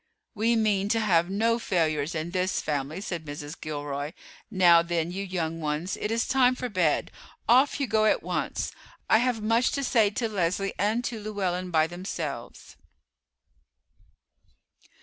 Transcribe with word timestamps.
"We 0.33 0.55
mean 0.55 0.89
to 0.89 0.99
have 0.99 1.29
no 1.29 1.59
failures 1.59 2.15
in 2.15 2.31
this 2.31 2.59
family," 2.59 3.01
said 3.01 3.23
Mrs. 3.23 3.53
Gilroy. 3.61 4.13
"Now, 4.49 4.81
then, 4.81 5.11
you 5.11 5.23
young 5.23 5.59
ones, 5.61 5.95
it 5.95 6.09
is 6.09 6.27
time 6.27 6.55
for 6.55 6.69
bed; 6.69 7.11
off 7.47 7.79
you 7.79 7.85
go 7.85 8.05
at 8.05 8.23
once. 8.23 8.71
I 9.07 9.19
have 9.19 9.43
much 9.43 9.69
to 9.73 9.83
say 9.83 10.09
to 10.09 10.27
Leslie 10.27 10.73
and 10.79 11.03
to 11.03 11.19
Llewellyn 11.19 11.69
by 11.69 11.85
themselves." 11.85 12.77